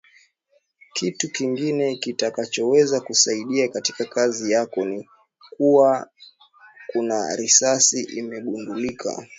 [0.93, 5.09] Kitu kingine kitakachoweza kukusaidia katika kazi yako ni
[5.57, 6.09] kuwa
[6.87, 9.27] kuna risasi imegundulika